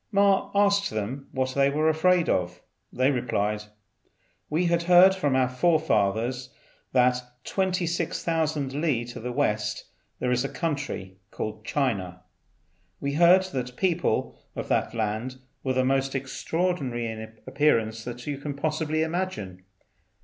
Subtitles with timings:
[0.11, 2.59] Ma asked them what they were afraid of.
[2.91, 3.65] They replied,
[4.49, 6.49] "We had heard from our forefathers
[6.91, 9.85] that 26,000 li to the west
[10.17, 12.23] there is a country called China.
[12.99, 18.07] We had heard that the people of that land were the most extraordinary in appearance
[18.25, 19.65] you can possibly imagine.